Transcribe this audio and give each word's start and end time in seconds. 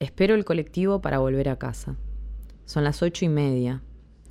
Espero 0.00 0.34
el 0.34 0.44
colectivo 0.44 1.00
para 1.00 1.18
volver 1.18 1.48
a 1.48 1.58
casa. 1.58 1.96
Son 2.64 2.84
las 2.84 3.02
ocho 3.02 3.24
y 3.24 3.28
media, 3.28 3.82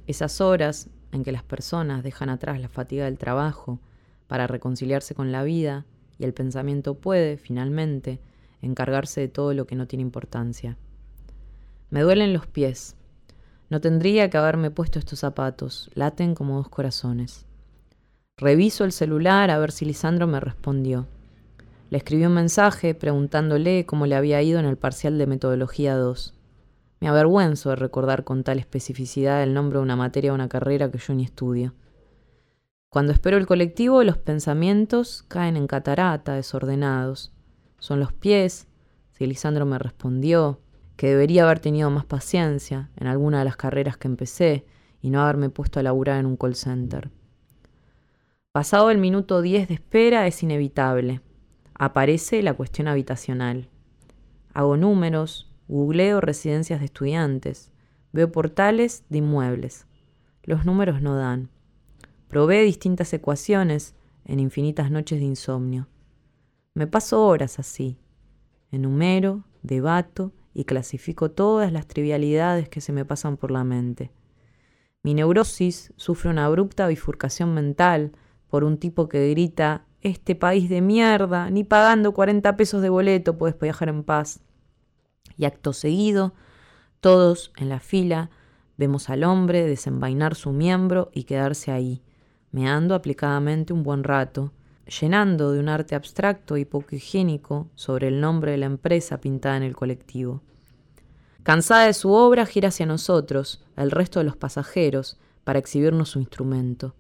esas 0.08 0.42
horas 0.42 0.90
en 1.12 1.24
que 1.24 1.32
las 1.32 1.44
personas 1.44 2.04
dejan 2.04 2.30
atrás 2.30 2.60
la 2.60 2.68
fatiga 2.68 3.06
del 3.06 3.18
trabajo 3.18 3.80
para 4.28 4.48
reconciliarse 4.48 5.16
con 5.16 5.32
la 5.32 5.44
vida 5.44 5.86
y 6.20 6.26
el 6.26 6.34
pensamiento 6.34 6.96
puede, 6.96 7.38
finalmente, 7.38 8.20
encargarse 8.62 9.22
de 9.22 9.28
todo 9.28 9.54
lo 9.54 9.66
que 9.66 9.76
no 9.76 9.88
tiene 9.88 10.02
importancia. 10.02 10.78
Me 11.90 12.02
duelen 12.02 12.34
los 12.34 12.48
pies. 12.48 12.96
No 13.70 13.80
tendría 13.80 14.30
que 14.30 14.38
haberme 14.38 14.72
puesto 14.72 15.00
estos 15.00 15.20
zapatos, 15.20 15.90
laten 15.94 16.36
como 16.36 16.58
dos 16.58 16.70
corazones. 16.70 17.46
Reviso 18.38 18.84
el 18.84 18.92
celular 18.92 19.50
a 19.50 19.60
ver 19.60 19.72
si 19.72 19.86
Lisandro 19.86 20.28
me 20.28 20.40
respondió. 20.40 21.08
Le 21.94 21.98
escribí 21.98 22.26
un 22.26 22.34
mensaje 22.34 22.96
preguntándole 22.96 23.86
cómo 23.86 24.08
le 24.08 24.16
había 24.16 24.42
ido 24.42 24.60
en 24.60 24.66
el 24.66 24.78
parcial 24.78 25.20
de 25.20 25.28
Metodología 25.28 25.96
2. 25.96 26.34
Me 27.00 27.08
avergüenzo 27.08 27.70
de 27.70 27.76
recordar 27.76 28.24
con 28.24 28.44
tal 28.44 28.58
especificidad 28.58 29.44
el 29.44 29.54
nombre 29.54 29.78
de 29.78 29.84
una 29.84 29.96
materia 29.96 30.32
o 30.32 30.34
una 30.34 30.50
carrera 30.50 30.90
que 30.90 30.98
yo 30.98 31.14
ni 31.14 31.24
estudio. 31.24 31.76
Cuando 32.90 33.14
espero 33.14 33.38
el 33.38 33.46
colectivo, 33.46 34.04
los 34.04 34.18
pensamientos 34.18 35.24
caen 35.28 35.56
en 35.56 35.68
catarata, 35.68 36.34
desordenados. 36.34 37.32
Son 37.78 38.00
los 38.00 38.12
pies, 38.12 38.68
si 39.12 39.28
Lisandro 39.28 39.68
me 39.68 39.78
respondió, 39.78 40.62
que 40.96 41.10
debería 41.10 41.44
haber 41.44 41.60
tenido 41.60 41.92
más 41.92 42.06
paciencia 42.06 42.90
en 42.96 43.06
alguna 43.06 43.38
de 43.38 43.46
las 43.46 43.56
carreras 43.56 43.98
que 43.98 44.08
empecé 44.08 44.66
y 45.00 45.12
no 45.12 45.22
haberme 45.22 45.52
puesto 45.52 45.80
a 45.80 45.84
laburar 45.84 46.20
en 46.20 46.26
un 46.26 46.38
call 46.38 46.56
center. 46.56 47.12
Pasado 48.52 48.90
el 48.90 48.98
minuto 48.98 49.44
10 49.44 49.68
de 49.68 49.76
espera 49.76 50.26
es 50.26 50.42
inevitable 50.42 51.22
aparece 51.76 52.42
la 52.44 52.54
cuestión 52.54 52.88
habitacional. 52.88 53.70
Hago 54.54 54.78
números, 54.78 55.52
googleo 55.68 56.22
residencias 56.22 56.80
de 56.80 56.86
estudiantes, 56.86 57.72
veo 58.12 58.32
portales 58.32 59.04
de 59.10 59.20
inmuebles. 59.20 59.88
Los 60.44 60.66
números 60.66 61.02
no 61.02 61.16
dan. 61.16 61.50
Probé 62.28 62.62
distintas 62.64 63.14
ecuaciones 63.14 63.96
en 64.26 64.40
infinitas 64.40 64.92
noches 64.92 65.20
de 65.20 65.26
insomnio. 65.26 65.88
Me 66.74 66.88
paso 66.88 67.26
horas 67.26 67.60
así. 67.60 67.98
Enumero, 68.72 69.44
debato 69.62 70.32
y 70.54 70.66
clasifico 70.66 71.32
todas 71.32 71.72
las 71.72 71.88
trivialidades 71.88 72.70
que 72.70 72.82
se 72.82 72.92
me 72.92 73.06
pasan 73.06 73.38
por 73.38 73.52
la 73.52 73.64
mente. 73.64 74.12
Mi 75.04 75.14
neurosis 75.14 75.94
sufre 75.98 76.30
una 76.30 76.46
abrupta 76.46 76.88
bifurcación 76.88 77.54
mental 77.54 78.14
por 78.48 78.64
un 78.64 78.78
tipo 78.78 79.10
que 79.10 79.30
grita 79.32 79.86
este 80.04 80.36
país 80.36 80.70
de 80.70 80.82
mierda, 80.82 81.50
ni 81.50 81.64
pagando 81.64 82.14
40 82.14 82.56
pesos 82.56 82.82
de 82.82 82.90
boleto 82.90 83.38
puedes 83.38 83.60
viajar 83.60 83.90
en 83.90 84.04
paz. 84.04 84.42
Y 85.38 85.46
acto 85.46 85.74
seguido, 85.74 86.34
todos 87.00 87.52
en 87.58 87.70
la 87.70 87.80
fila 87.80 88.30
vemos 88.78 89.10
al 89.10 89.24
hombre 89.24 89.66
desenvainar 89.66 90.36
su 90.36 90.52
miembro 90.52 91.10
y 91.14 91.24
quedarse 91.24 91.72
ahí, 91.72 92.04
meando 92.52 92.96
aplicadamente 92.96 93.74
un 93.74 93.84
buen 93.84 94.04
rato, 94.04 94.54
llenando 94.86 95.52
de 95.52 95.60
un 95.60 95.70
arte 95.70 95.96
abstracto 95.96 96.58
y 96.58 96.66
poco 96.66 96.96
higiénico 96.96 97.70
sobre 97.76 98.10
el 98.10 98.20
nombre 98.20 98.52
de 98.52 98.58
la 98.58 98.66
empresa 98.66 99.20
pintada 99.20 99.58
en 99.58 99.64
el 99.64 99.76
colectivo. 99.76 100.42
Cansada 101.44 101.88
de 101.88 101.94
su 101.94 102.12
obra, 102.12 102.46
gira 102.46 102.70
hacia 102.70 102.86
nosotros, 102.86 103.66
el 103.76 103.92
resto 103.92 104.20
de 104.20 104.26
los 104.26 104.38
pasajeros, 104.38 105.20
para 105.44 105.60
exhibirnos 105.60 106.10
su 106.10 106.20
instrumento. 106.20 106.96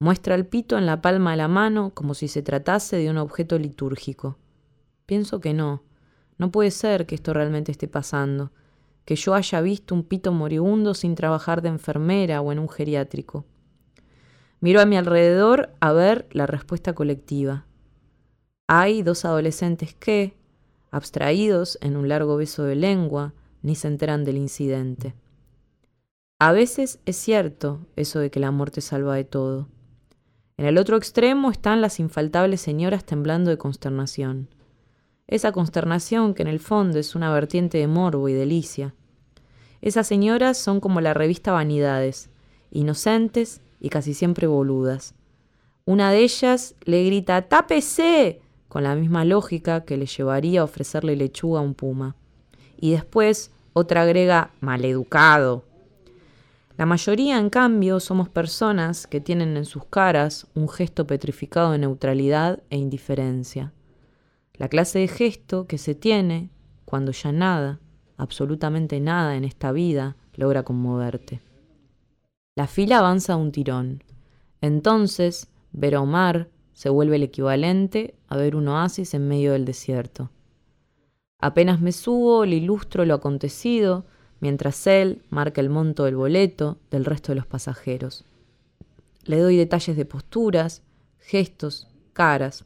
Muestra 0.00 0.36
el 0.36 0.46
pito 0.46 0.78
en 0.78 0.86
la 0.86 1.02
palma 1.02 1.32
de 1.32 1.38
la 1.38 1.48
mano 1.48 1.92
como 1.92 2.14
si 2.14 2.28
se 2.28 2.42
tratase 2.42 2.96
de 2.96 3.10
un 3.10 3.18
objeto 3.18 3.58
litúrgico. 3.58 4.38
Pienso 5.06 5.40
que 5.40 5.54
no. 5.54 5.82
No 6.38 6.52
puede 6.52 6.70
ser 6.70 7.04
que 7.04 7.16
esto 7.16 7.32
realmente 7.32 7.72
esté 7.72 7.88
pasando, 7.88 8.52
que 9.04 9.16
yo 9.16 9.34
haya 9.34 9.60
visto 9.60 9.96
un 9.96 10.04
pito 10.04 10.30
moribundo 10.30 10.94
sin 10.94 11.16
trabajar 11.16 11.62
de 11.62 11.70
enfermera 11.70 12.40
o 12.40 12.52
en 12.52 12.60
un 12.60 12.68
geriátrico. 12.68 13.44
Miro 14.60 14.80
a 14.80 14.86
mi 14.86 14.96
alrededor 14.96 15.70
a 15.80 15.92
ver 15.92 16.28
la 16.30 16.46
respuesta 16.46 16.92
colectiva. 16.92 17.66
Hay 18.68 19.02
dos 19.02 19.24
adolescentes 19.24 19.94
que, 19.94 20.36
abstraídos 20.92 21.76
en 21.80 21.96
un 21.96 22.08
largo 22.08 22.36
beso 22.36 22.62
de 22.62 22.76
lengua, 22.76 23.34
ni 23.62 23.74
se 23.74 23.88
enteran 23.88 24.24
del 24.24 24.36
incidente. 24.36 25.14
A 26.38 26.52
veces 26.52 27.00
es 27.04 27.16
cierto 27.16 27.80
eso 27.96 28.20
de 28.20 28.30
que 28.30 28.38
la 28.38 28.52
muerte 28.52 28.80
salva 28.80 29.16
de 29.16 29.24
todo. 29.24 29.66
En 30.58 30.66
el 30.66 30.76
otro 30.76 30.96
extremo 30.96 31.52
están 31.52 31.80
las 31.80 32.00
infaltables 32.00 32.60
señoras 32.60 33.04
temblando 33.04 33.48
de 33.48 33.58
consternación. 33.58 34.48
Esa 35.28 35.52
consternación 35.52 36.34
que 36.34 36.42
en 36.42 36.48
el 36.48 36.58
fondo 36.58 36.98
es 36.98 37.14
una 37.14 37.32
vertiente 37.32 37.78
de 37.78 37.86
morbo 37.86 38.28
y 38.28 38.32
delicia. 38.32 38.92
Esas 39.82 40.08
señoras 40.08 40.58
son 40.58 40.80
como 40.80 41.00
la 41.00 41.14
revista 41.14 41.52
Vanidades, 41.52 42.28
inocentes 42.72 43.60
y 43.78 43.88
casi 43.88 44.14
siempre 44.14 44.48
boludas. 44.48 45.14
Una 45.84 46.10
de 46.10 46.24
ellas 46.24 46.74
le 46.84 47.04
grita 47.04 47.42
¡Tápese! 47.42 48.40
con 48.66 48.82
la 48.82 48.96
misma 48.96 49.24
lógica 49.24 49.84
que 49.84 49.96
le 49.96 50.06
llevaría 50.06 50.62
a 50.62 50.64
ofrecerle 50.64 51.14
lechuga 51.14 51.60
a 51.60 51.62
un 51.62 51.74
puma. 51.74 52.16
Y 52.76 52.90
después 52.90 53.52
otra 53.74 54.02
agrega 54.02 54.50
maleducado, 54.60 55.67
la 56.78 56.86
mayoría, 56.86 57.38
en 57.38 57.50
cambio, 57.50 57.98
somos 57.98 58.28
personas 58.28 59.08
que 59.08 59.20
tienen 59.20 59.56
en 59.56 59.64
sus 59.64 59.84
caras 59.86 60.46
un 60.54 60.68
gesto 60.68 61.08
petrificado 61.08 61.72
de 61.72 61.78
neutralidad 61.78 62.62
e 62.70 62.76
indiferencia. 62.76 63.72
La 64.54 64.68
clase 64.68 65.00
de 65.00 65.08
gesto 65.08 65.66
que 65.66 65.76
se 65.76 65.96
tiene 65.96 66.50
cuando 66.84 67.10
ya 67.10 67.32
nada, 67.32 67.80
absolutamente 68.16 69.00
nada 69.00 69.34
en 69.34 69.42
esta 69.42 69.72
vida, 69.72 70.16
logra 70.34 70.62
conmoverte. 70.62 71.42
La 72.54 72.68
fila 72.68 72.98
avanza 72.98 73.34
un 73.34 73.50
tirón. 73.50 74.04
Entonces, 74.60 75.50
ver 75.72 75.96
a 75.96 76.00
Omar 76.00 76.48
se 76.74 76.90
vuelve 76.90 77.16
el 77.16 77.24
equivalente 77.24 78.14
a 78.28 78.36
ver 78.36 78.54
un 78.54 78.68
oasis 78.68 79.14
en 79.14 79.26
medio 79.26 79.50
del 79.50 79.64
desierto. 79.64 80.30
Apenas 81.40 81.80
me 81.80 81.90
subo, 81.90 82.44
le 82.44 82.54
ilustro 82.54 83.04
lo 83.04 83.14
acontecido, 83.14 84.06
mientras 84.40 84.86
él 84.86 85.22
marca 85.30 85.60
el 85.60 85.70
monto 85.70 86.04
del 86.04 86.16
boleto 86.16 86.78
del 86.90 87.04
resto 87.04 87.32
de 87.32 87.36
los 87.36 87.46
pasajeros. 87.46 88.24
Le 89.24 89.38
doy 89.38 89.56
detalles 89.56 89.96
de 89.96 90.04
posturas, 90.04 90.82
gestos, 91.18 91.88
caras. 92.12 92.64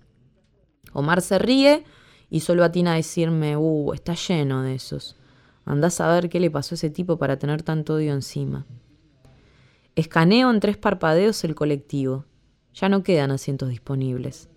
Omar 0.92 1.22
se 1.22 1.38
ríe 1.38 1.84
y 2.30 2.40
solo 2.40 2.64
atina 2.64 2.92
a 2.92 2.96
decirme, 2.96 3.56
uh, 3.56 3.92
está 3.92 4.14
lleno 4.14 4.62
de 4.62 4.74
esos. 4.74 5.16
Andás 5.64 6.00
a 6.00 6.12
ver 6.12 6.28
qué 6.28 6.40
le 6.40 6.50
pasó 6.50 6.74
a 6.74 6.76
ese 6.76 6.90
tipo 6.90 7.18
para 7.18 7.38
tener 7.38 7.62
tanto 7.62 7.94
odio 7.94 8.12
encima. 8.12 8.66
Escaneo 9.94 10.50
en 10.50 10.60
tres 10.60 10.76
parpadeos 10.76 11.44
el 11.44 11.54
colectivo. 11.54 12.24
Ya 12.74 12.88
no 12.88 13.02
quedan 13.02 13.30
asientos 13.30 13.68
disponibles. 13.68 14.48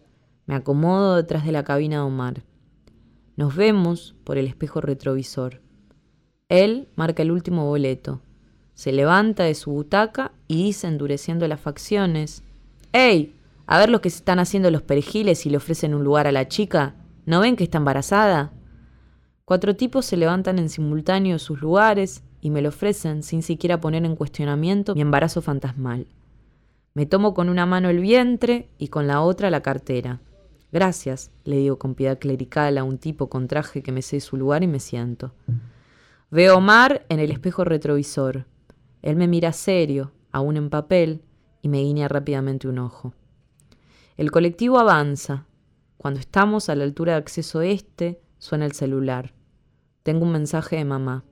Me 0.46 0.56
acomodo 0.56 1.16
detrás 1.16 1.46
de 1.46 1.52
la 1.52 1.64
cabina 1.64 1.98
de 1.98 2.02
Omar. 2.04 2.44
Nos 3.36 3.56
vemos 3.56 4.16
por 4.24 4.38
el 4.38 4.48
espejo 4.48 4.80
retrovisor. 4.80 5.62
Él 6.50 6.90
marca 6.96 7.24
el 7.24 7.32
último 7.32 7.66
boleto. 7.66 8.22
Se 8.74 8.92
levanta 8.92 9.44
de 9.44 9.56
su 9.56 9.72
butaca 9.72 10.32
y 10.48 10.64
dice, 10.66 10.88
endureciendo 10.88 11.48
las 11.48 11.60
facciones, 11.60 12.44
¡Ey! 12.92 13.36
A 13.68 13.80
ver 13.80 13.90
lo 13.90 14.00
que 14.00 14.10
se 14.10 14.18
están 14.18 14.40
haciendo 14.40 14.70
los 14.70 14.84
perejiles 14.84 15.46
y 15.46 15.50
le 15.50 15.58
ofrecen 15.58 15.96
un 15.96 16.04
lugar 16.04 16.28
a 16.28 16.32
la 16.32 16.48
chica. 16.48 16.96
¿No 17.26 17.42
ven 17.42 17.56
que 17.56 17.64
está 17.64 17.80
embarazada? 17.80 18.54
Cuatro 19.44 19.76
tipos 19.76 20.06
se 20.06 20.18
levantan 20.18 20.60
en 20.60 20.70
simultáneo 20.70 21.34
de 21.34 21.40
sus 21.40 21.60
lugares 21.62 22.24
y 22.42 22.52
me 22.52 22.62
lo 22.62 22.70
ofrecen 22.70 23.24
sin 23.24 23.42
siquiera 23.42 23.82
poner 23.82 24.06
en 24.06 24.16
cuestionamiento 24.16 24.94
mi 24.94 25.02
embarazo 25.02 25.42
fantasmal. 25.42 26.08
Me 26.94 27.06
tomo 27.06 27.34
con 27.34 27.50
una 27.50 27.66
mano 27.66 27.90
el 27.90 28.00
vientre 28.00 28.70
y 28.78 28.90
con 28.90 29.08
la 29.08 29.22
otra 29.22 29.50
la 29.50 29.62
cartera. 29.62 30.22
Gracias, 30.72 31.32
le 31.44 31.58
digo 31.58 31.78
con 31.78 31.96
piedad 31.96 32.20
clerical 32.20 32.78
a 32.78 32.84
un 32.84 32.98
tipo 32.98 33.30
con 33.30 33.48
traje 33.48 33.82
que 33.82 33.92
me 33.92 34.02
sé 34.02 34.20
su 34.20 34.38
lugar 34.38 34.64
y 34.64 34.68
me 34.68 34.80
siento. 34.80 35.34
Veo 36.36 36.58
Omar 36.58 37.06
en 37.08 37.22
el 37.22 37.32
espejo 37.32 37.64
retrovisor. 37.64 38.46
Él 39.02 39.16
me 39.16 39.26
mira 39.26 39.54
serio, 39.54 40.12
aún 40.34 40.58
en 40.58 40.70
papel, 40.70 41.22
y 41.62 41.70
me 41.70 41.80
guiña 41.80 42.10
rápidamente 42.10 42.68
un 42.68 42.78
ojo. 42.78 43.14
El 44.18 44.32
colectivo 44.32 44.78
avanza. 44.78 45.46
Cuando 45.96 46.20
estamos 46.20 46.68
a 46.68 46.76
la 46.76 46.84
altura 46.84 47.14
de 47.14 47.20
acceso 47.20 47.62
este, 47.62 48.20
suena 48.38 48.66
el 48.66 48.74
celular. 48.74 49.34
Tengo 50.04 50.26
un 50.26 50.34
mensaje 50.34 50.76
de 50.76 50.84
mamá. 50.84 51.24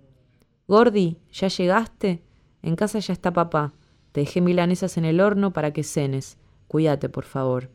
Gordi, 0.69 1.17
¿ya 1.33 1.49
llegaste? 1.49 2.23
En 2.61 2.77
casa 2.77 2.99
ya 2.99 3.11
está 3.11 3.33
papá. 3.33 3.73
Te 4.13 4.21
dejé 4.21 4.39
milanesas 4.39 4.95
en 4.95 5.03
el 5.03 5.19
horno 5.19 5.51
para 5.51 5.73
que 5.73 5.83
cenes. 5.83 6.37
Cuídate, 6.69 7.09
por 7.09 7.25
favor. 7.25 7.69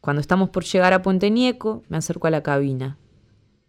Cuando 0.00 0.20
estamos 0.20 0.48
por 0.48 0.64
llegar 0.64 0.94
a 0.94 1.02
Puente 1.02 1.30
Nieco, 1.30 1.84
me 1.88 1.96
acerco 1.96 2.26
a 2.26 2.30
la 2.30 2.42
cabina. 2.42 2.98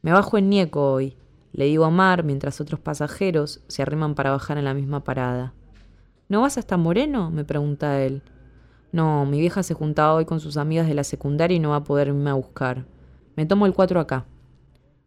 Me 0.02 0.12
bajo 0.14 0.40
en 0.40 0.50
Nieco 0.50 0.94
hoy. 0.94 1.16
Le 1.52 1.66
digo 1.66 1.86
a 1.86 1.88
Omar 1.88 2.24
mientras 2.24 2.62
otros 2.62 2.80
pasajeros 2.80 3.62
se 3.68 3.82
arriman 3.82 4.16
para 4.16 4.32
bajar 4.32 4.58
en 4.58 4.66
la 4.66 4.74
misma 4.74 5.04
parada. 5.04 5.54
¿No 6.28 6.42
vas 6.42 6.58
hasta 6.58 6.78
Moreno? 6.78 7.32
me 7.32 7.44
pregunta 7.44 8.02
él. 8.02 8.22
No, 8.92 9.26
mi 9.26 9.40
vieja 9.40 9.64
se 9.64 9.74
juntaba 9.74 10.14
hoy 10.14 10.26
con 10.26 10.40
sus 10.40 10.58
amigas 10.58 10.88
de 10.88 10.94
la 10.94 11.04
secundaria 11.04 11.56
y 11.56 11.60
no 11.60 11.72
va 11.72 11.78
a 11.78 11.84
poder 11.84 12.08
irme 12.08 12.30
a 12.30 12.36
buscar. 12.36 12.86
Me 13.36 13.46
tomo 13.46 13.66
el 13.66 13.74
cuatro 13.74 14.00
acá. 14.00 14.26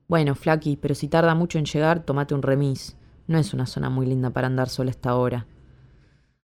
Bueno, 0.09 0.35
Flaki, 0.35 0.77
pero 0.77 0.95
si 0.95 1.09
tarda 1.09 1.35
mucho 1.35 1.59
en 1.59 1.65
llegar, 1.65 2.05
tomate 2.05 2.35
un 2.35 2.43
remis. 2.43 2.97
No 3.27 3.39
es 3.39 3.55
una 3.55 3.67
zona 3.67 3.89
muy 3.89 4.07
linda 4.07 4.31
para 4.31 4.47
andar 4.47 4.69
sola 4.69 4.91
esta 4.91 5.15
hora. 5.15 5.47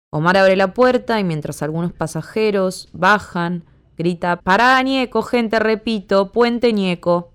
Omar 0.10 0.38
abre 0.38 0.56
la 0.56 0.74
puerta 0.74 1.20
y 1.20 1.24
mientras 1.24 1.62
algunos 1.62 1.94
pasajeros 1.94 2.90
bajan, 2.92 3.64
grita, 3.98 4.38
pará, 4.38 4.82
Ñeco, 4.82 5.22
gente, 5.22 5.60
repito, 5.60 6.32
puente 6.32 6.74
Ñeco. 6.74 7.31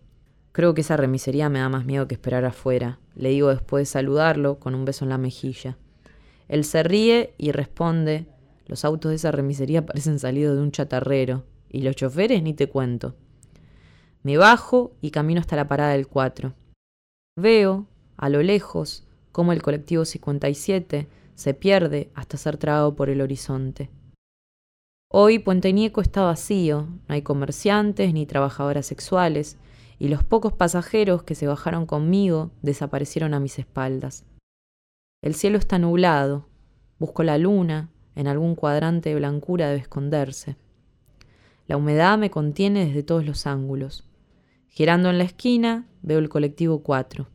Creo 0.56 0.73
que 0.73 0.81
esa 0.81 0.97
remisería 0.97 1.50
me 1.50 1.58
da 1.58 1.69
más 1.69 1.85
miedo 1.85 2.08
que 2.08 2.14
esperar 2.14 2.47
afuera. 2.47 2.99
Le 3.14 3.29
digo 3.29 3.50
después 3.50 3.82
de 3.82 3.93
saludarlo 3.93 4.58
con 4.58 4.75
un 4.75 4.87
beso 4.87 5.05
en 5.05 5.11
la 5.11 5.19
mejilla. 5.19 5.76
Él 6.49 6.64
se 6.64 6.82
ríe 6.82 7.35
y 7.37 7.53
responde, 7.53 8.25
los 8.67 8.82
autos 8.87 9.11
de 9.11 9.17
esa 9.17 9.31
remisería 9.32 9.85
parecen 9.85 10.19
salidos 10.19 10.56
de 10.56 10.62
un 10.62 10.73
chatarrero, 10.73 11.44
y 11.69 11.82
los 11.82 11.94
choferes 11.94 12.43
ni 12.43 12.55
te 12.55 12.70
cuento. 12.70 13.14
Me 14.23 14.38
bajo 14.38 14.93
y 15.03 15.11
camino 15.11 15.41
hasta 15.41 15.56
la 15.56 15.69
parada 15.69 15.93
del 15.93 16.08
4. 16.08 16.55
Veo, 17.38 17.87
a 18.17 18.31
lo 18.31 18.43
lejos, 18.43 19.06
cómo 19.32 19.52
el 19.52 19.61
colectivo 19.61 20.06
57 20.06 21.06
se 21.35 21.52
pierde 21.52 22.09
hasta 22.14 22.38
ser 22.38 22.56
tragado 22.56 22.97
por 22.97 23.11
el 23.11 23.20
horizonte. 23.20 23.91
Hoy 25.12 25.38
Puente 25.38 25.75
Nieco 25.75 26.00
está 26.00 26.23
vacío, 26.23 26.88
no 27.06 27.14
hay 27.14 27.20
comerciantes 27.20 28.14
ni 28.14 28.25
trabajadoras 28.25 28.87
sexuales, 28.87 29.59
y 29.99 30.09
los 30.09 30.25
pocos 30.25 30.53
pasajeros 30.53 31.23
que 31.23 31.35
se 31.35 31.47
bajaron 31.47 31.87
conmigo 31.87 32.51
desaparecieron 32.63 33.35
a 33.35 33.41
mis 33.41 33.59
espaldas. 33.59 34.25
El 35.23 35.35
cielo 35.35 35.59
está 35.59 35.79
nublado, 35.79 36.47
busco 36.99 37.23
la 37.23 37.39
luna, 37.39 37.91
en 38.15 38.29
algún 38.29 38.55
cuadrante 38.55 39.11
de 39.11 39.17
blancura 39.17 39.69
debe 39.69 39.81
esconderse. 39.81 40.57
La 41.67 41.77
humedad 41.77 42.17
me 42.17 42.31
contiene 42.31 42.87
desde 42.87 43.03
todos 43.03 43.25
los 43.25 43.47
ángulos. 43.47 44.09
Girando 44.69 45.11
en 45.11 45.19
la 45.19 45.25
esquina, 45.25 45.87
veo 46.03 46.19
el 46.19 46.29
colectivo 46.29 46.83
4. 46.83 47.27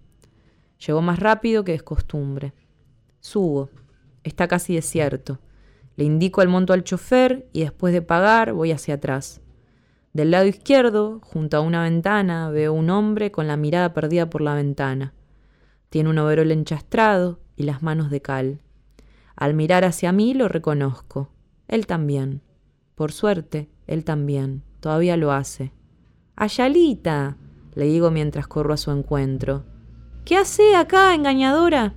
Llegó 0.85 1.01
más 1.01 1.19
rápido 1.19 1.63
que 1.63 1.73
es 1.73 1.83
costumbre. 1.83 2.53
Subo. 3.19 3.69
Está 4.23 4.47
casi 4.47 4.75
desierto. 4.75 5.39
Le 5.95 6.05
indico 6.05 6.41
el 6.41 6.47
monto 6.47 6.73
al 6.73 6.83
chofer 6.83 7.47
y 7.53 7.61
después 7.61 7.93
de 7.93 8.01
pagar 8.01 8.53
voy 8.53 8.71
hacia 8.71 8.95
atrás. 8.95 9.41
Del 10.13 10.31
lado 10.31 10.45
izquierdo, 10.45 11.21
junto 11.23 11.57
a 11.57 11.61
una 11.61 11.83
ventana, 11.83 12.49
veo 12.49 12.73
un 12.73 12.89
hombre 12.89 13.31
con 13.31 13.47
la 13.47 13.55
mirada 13.55 13.93
perdida 13.93 14.29
por 14.29 14.41
la 14.41 14.55
ventana. 14.55 15.13
Tiene 15.89 16.09
un 16.09 16.17
overol 16.17 16.51
enchastrado 16.51 17.39
y 17.55 17.63
las 17.63 17.81
manos 17.81 18.09
de 18.09 18.21
cal. 18.21 18.61
Al 19.35 19.53
mirar 19.53 19.85
hacia 19.85 20.11
mí 20.11 20.33
lo 20.33 20.47
reconozco. 20.47 21.29
Él 21.67 21.87
también. 21.87 22.41
Por 22.95 23.13
suerte, 23.13 23.69
él 23.87 24.03
también. 24.03 24.63
Todavía 24.81 25.15
lo 25.15 25.31
hace. 25.31 25.71
Ayalita, 26.35 27.37
le 27.73 27.85
digo 27.85 28.11
mientras 28.11 28.47
corro 28.47 28.73
a 28.73 28.77
su 28.77 28.91
encuentro. 28.91 29.63
¿Qué 30.25 30.35
hace 30.35 30.75
acá, 30.75 31.15
engañadora? 31.15 31.95